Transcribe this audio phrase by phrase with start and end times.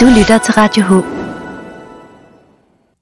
[0.00, 0.92] Du lytter til Radio H.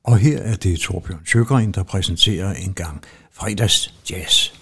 [0.04, 4.53] Og her er det Torbjørn Sjøgren, der præsenterer en gang fredags jazz.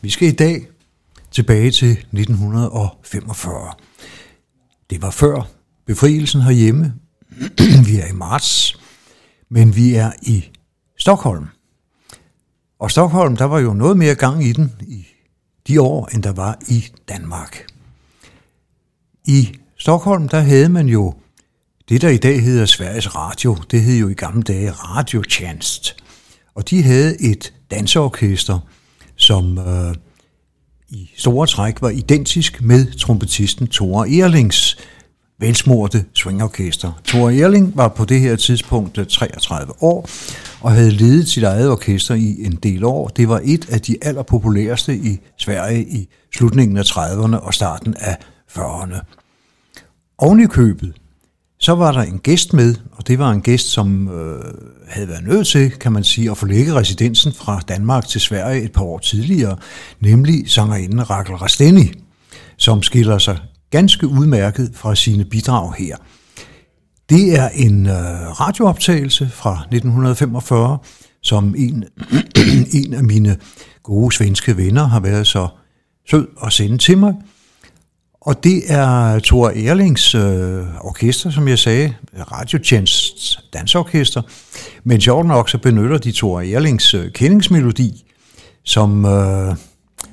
[0.00, 0.66] Vi skal i dag
[1.30, 3.72] tilbage til 1945.
[4.90, 5.48] Det var før
[5.86, 6.94] befrielsen herhjemme.
[7.88, 8.80] vi er i marts,
[9.48, 10.44] men vi er i
[10.98, 11.46] Stockholm.
[12.78, 15.06] Og Stockholm, der var jo noget mere gang i den i
[15.68, 17.69] de år, end der var i Danmark.
[19.30, 21.14] I Stockholm, der havde man jo
[21.88, 25.96] det, der i dag hedder Sveriges Radio, det hed jo i gamle dage Radiotjänst.
[26.54, 28.58] Og de havde et danseorkester,
[29.16, 29.94] som øh,
[30.88, 34.78] i store træk var identisk med trompetisten Thor Erlings
[35.38, 36.92] velsmorte swingorkester.
[37.04, 40.08] Thor Erling var på det her tidspunkt øh, 33 år
[40.60, 43.08] og havde ledet sit eget orkester i en del år.
[43.08, 48.16] Det var et af de allerpopulæreste i Sverige i slutningen af 30'erne og starten af
[48.58, 49.19] 40'erne.
[50.22, 50.92] Oven i købet,
[51.58, 54.44] så var der en gæst med, og det var en gæst, som øh,
[54.88, 58.72] havde været nødt til, kan man sige, at forlægge residensen fra Danmark til Sverige et
[58.72, 59.56] par år tidligere,
[60.00, 61.92] nemlig sangerinden Rakel Rasteni,
[62.56, 63.38] som skiller sig
[63.70, 65.96] ganske udmærket fra sine bidrag her.
[67.10, 67.94] Det er en øh,
[68.40, 70.78] radiooptagelse fra 1945,
[71.22, 71.84] som en,
[72.84, 73.36] en af mine
[73.82, 75.48] gode svenske venner har været så
[76.10, 77.14] sød at sende til mig–
[78.20, 81.94] og det er Thor Erlings øh, orkester, som jeg sagde,
[82.32, 84.22] Radiotjensts dansorkester.
[84.84, 88.04] Men sjovt nok så benytter de Thor Erlings øh, kendingsmelodi,
[88.64, 89.54] som, øh,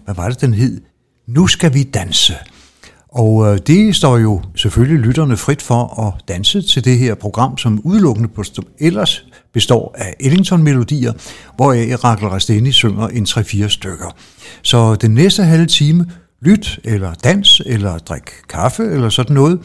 [0.05, 0.81] hvad var det den hed?
[1.27, 2.33] Nu skal vi danse.
[3.11, 7.58] Og øh, det står jo selvfølgelig lytterne frit for at danse til det her program,
[7.58, 8.44] som udelukkende på,
[8.80, 11.14] ellers består af Ellington-melodier,
[11.55, 14.16] hvor Rakel Rasteni synger en 3-4 stykker.
[14.61, 16.05] Så den næste halve time
[16.41, 19.59] lyt, eller dans, eller drik kaffe, eller sådan noget.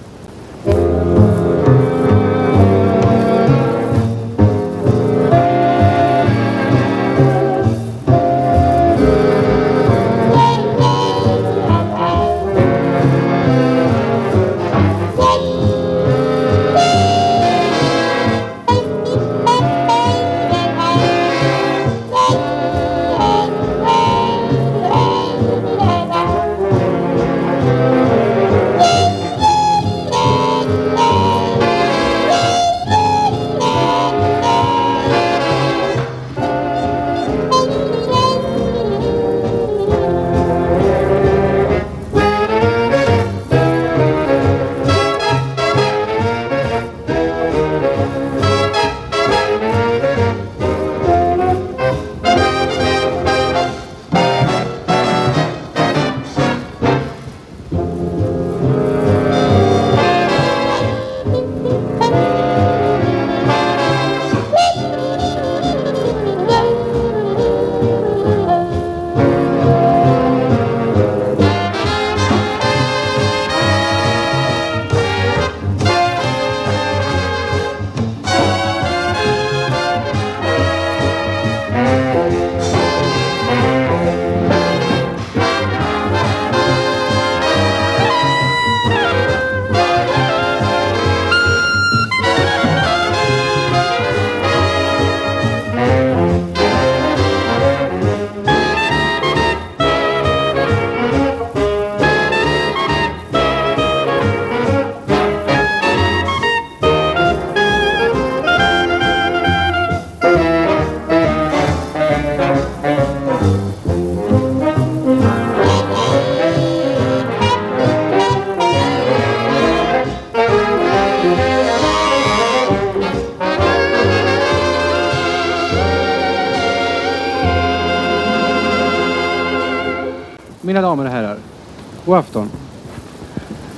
[132.04, 132.50] God afton.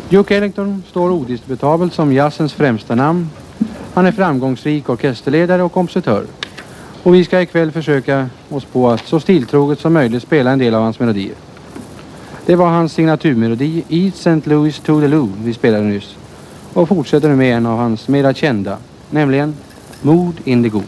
[0.09, 3.31] Duke Ellington står odisputabelt som jazzens främsta namn.
[3.95, 6.25] Han är framgångsrik orkesterledare och kompositör.
[7.03, 10.75] Och vi ska ikväll försöka oss på att så stiltroget som möjligt spela en del
[10.75, 11.35] av hans melodier.
[12.47, 14.41] Det var hans signaturmelodi Eat St.
[14.45, 16.17] Louis Toodaloo vi spelade nyss.
[16.73, 18.79] Och fortsätter nu med en av hans mera kända,
[19.11, 19.57] nämligen
[20.03, 20.83] Mood Indigo.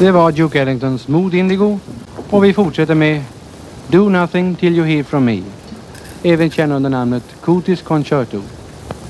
[0.00, 1.78] Det var Duke Ellingtons Mood Indigo
[2.30, 3.22] och vi fortsätter med
[3.88, 5.42] Do Nothing Till You Hear From Me.
[6.22, 8.42] Även känd under namnet Cootis Concerto.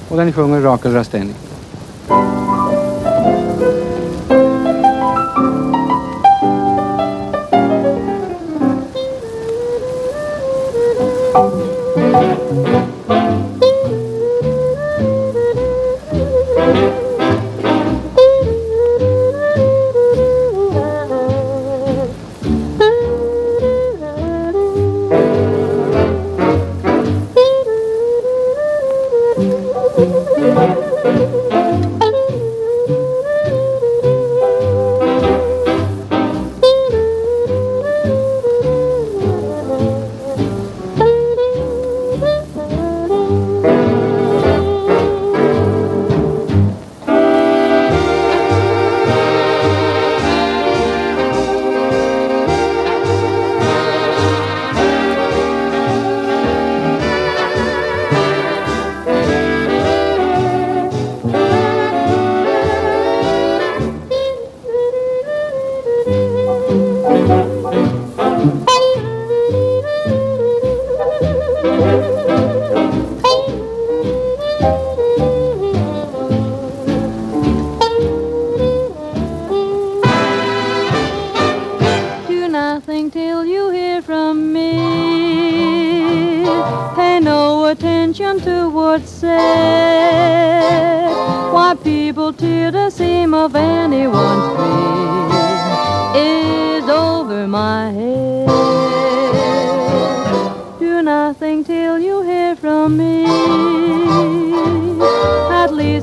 [0.09, 1.35] Och den sjunger Rakel Rasteni.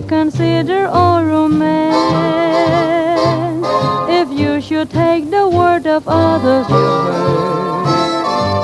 [0.07, 1.95] Consider all romance.
[4.09, 6.75] If you should take the word of others you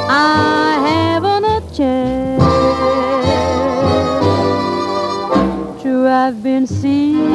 [0.09, 2.43] I haven't a chance.
[5.81, 7.31] True, I've been seen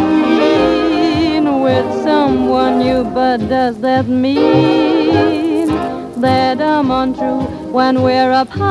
[1.63, 5.67] with someone new, but does that mean
[6.21, 8.69] that I'm untrue when we're apart?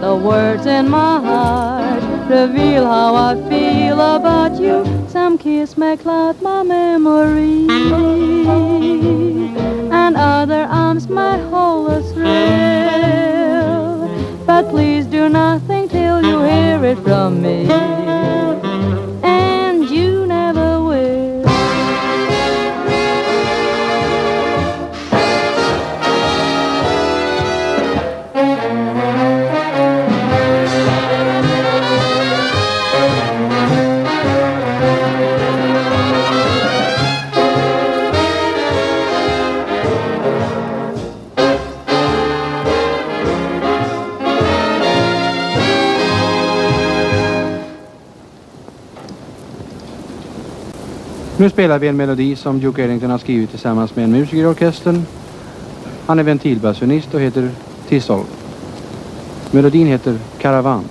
[0.00, 1.77] The words in my heart
[2.28, 4.84] reveal how I feel about you.
[5.08, 7.66] Some kiss may cloud my memory,
[9.90, 12.38] and other arms may hold a thrill.
[14.46, 17.66] But please do nothing till you hear it from me,
[51.48, 54.46] Nu spelar vi en melodi som Duke Ellington har skrivit tillsammans med en musiker i
[54.46, 55.06] orkestern.
[56.06, 57.50] Han är ventilbasunist och heter
[57.88, 58.24] Tissol.
[59.50, 60.84] Melodin heter Caravan.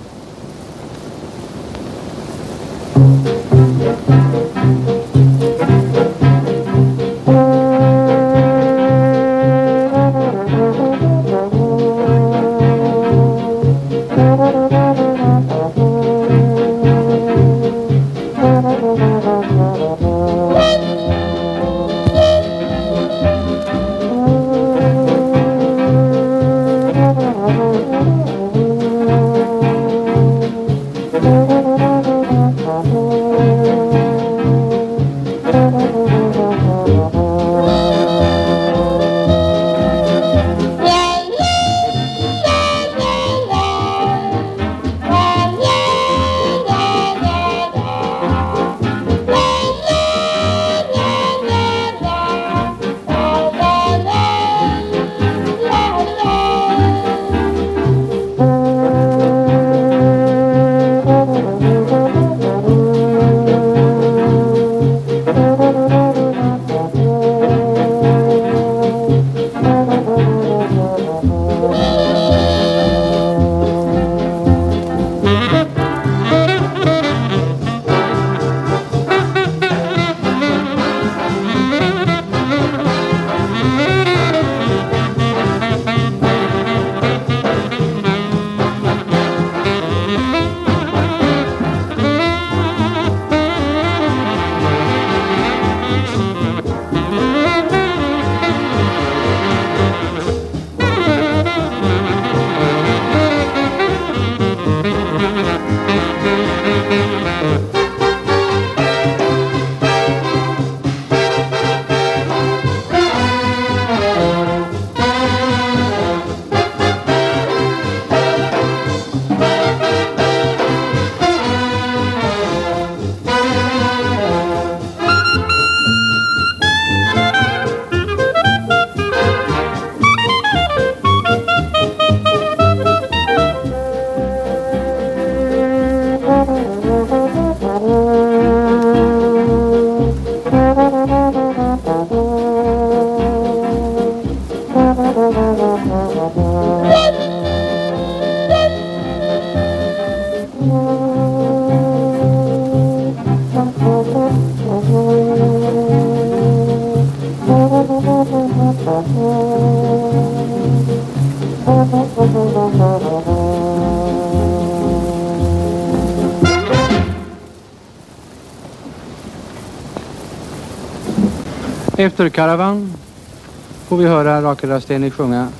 [174.58, 175.52] Vacker röst Rakel Rasteni sjunga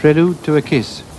[0.00, 1.09] Prelude to a Kiss.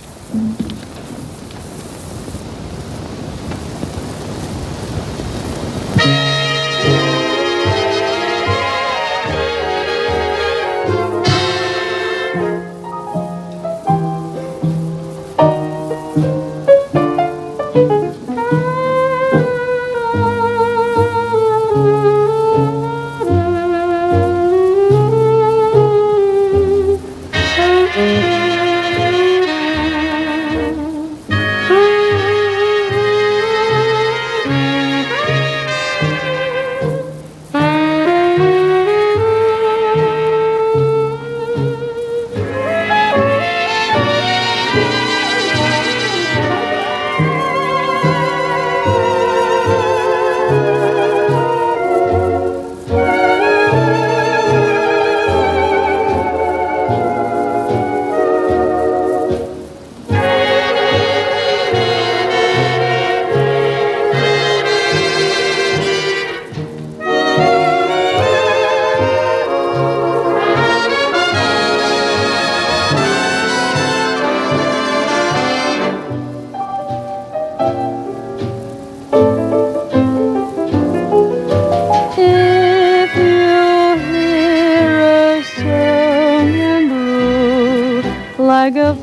[88.72, 88.94] Mega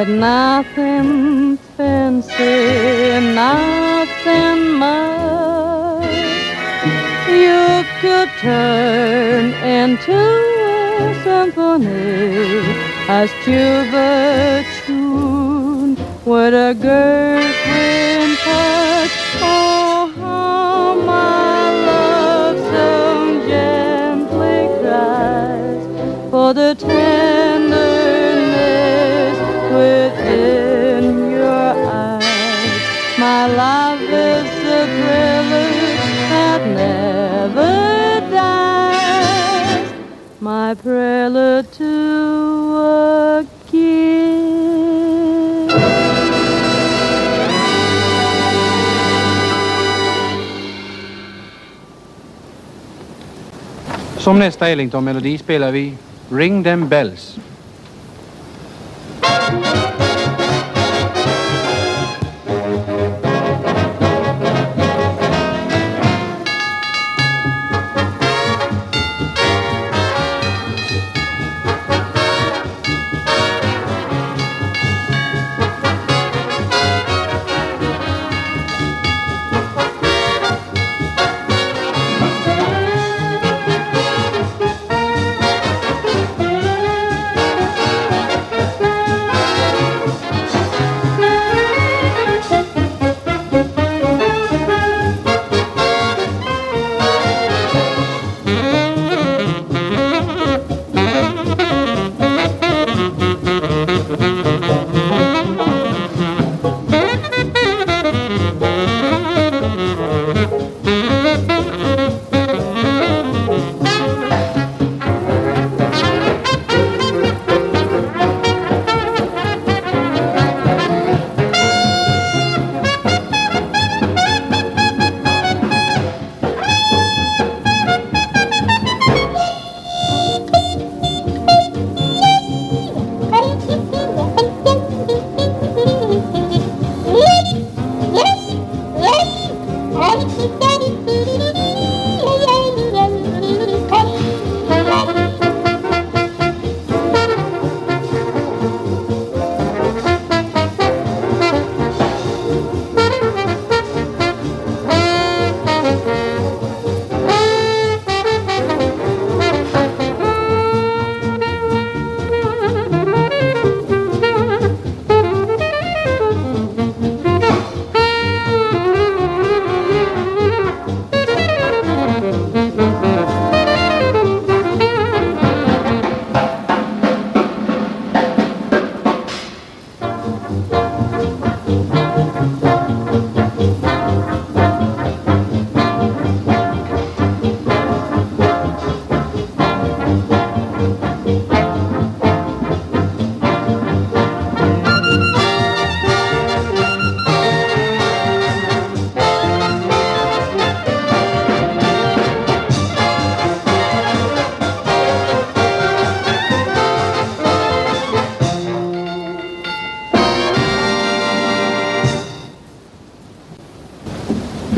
[0.00, 6.06] with nothing fancy, nothing much,
[7.28, 12.62] you could turn into a symphony
[13.08, 13.60] as to
[13.94, 19.16] the tune with a gershwin touch.
[19.42, 25.84] Oh, how my love song gently cries
[26.30, 27.99] for the tenderness
[33.20, 39.92] My love is a prelude that never dies.
[40.40, 44.30] My prelude to a kiss.
[54.18, 55.96] Som nästa Ellington-melodi spelar vi
[56.30, 57.49] Ring them bells.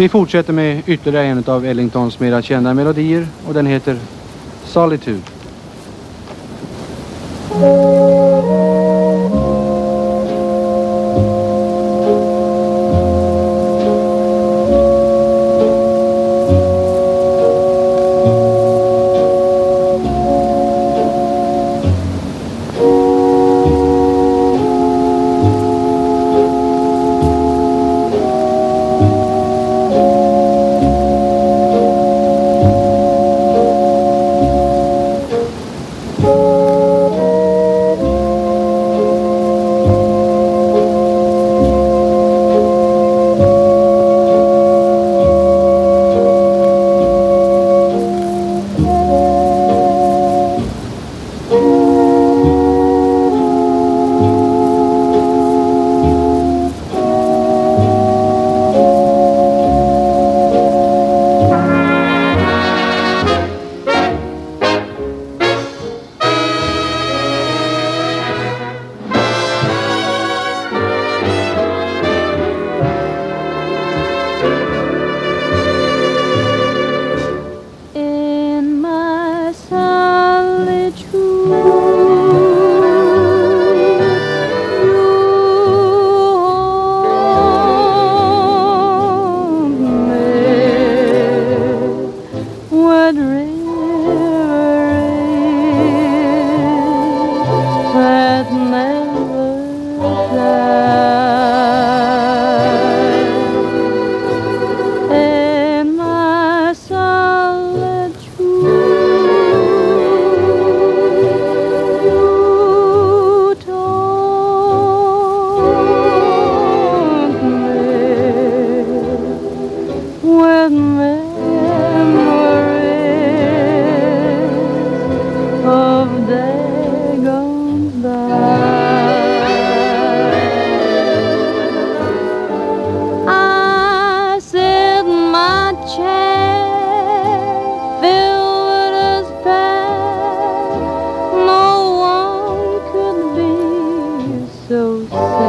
[0.02, 3.98] Vi fortsätter med ytterligare en av Ellingtons mera kända melodier och den heter
[4.64, 5.31] Solitude.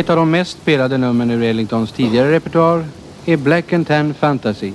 [0.00, 2.84] Ett av de mest spelade numren ur Ellingtons tidigare repertoar
[3.24, 4.72] är Black and Tan Fantasy.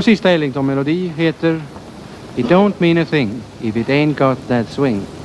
[0.00, 1.60] Vår sista Ellington-melodi heter
[2.36, 5.19] It don't mean a thing if it ain't got that swing.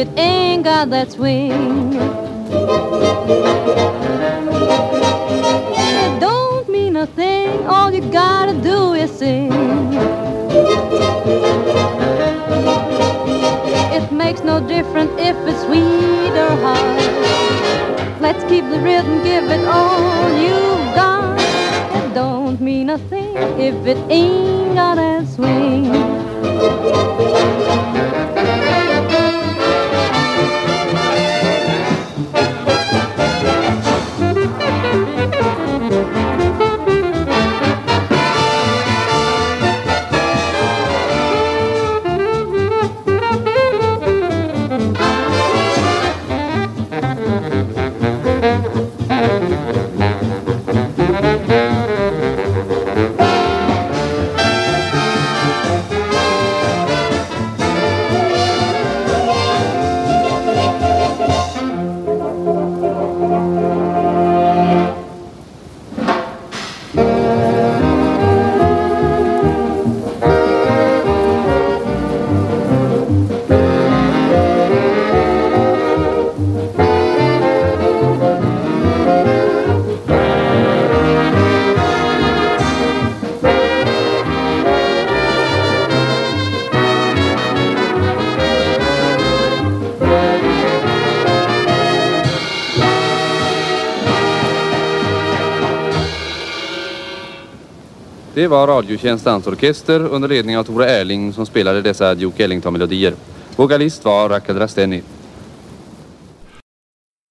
[0.00, 1.92] It ain't got that swing.
[6.04, 9.52] It don't mean a thing, all you gotta do is sing.
[13.92, 17.02] It makes no difference if it's sweet or hard.
[18.22, 21.38] Let's keep the rhythm, give it all you've got.
[21.98, 25.92] It don't mean a thing if it ain't got that swing.
[98.40, 103.14] Det var Radiotjänst dansorkester under ledning av Tore Erling som spelade dessa Duke Ellington-melodier.
[103.56, 105.02] Vokalist var Raquel Rasteni.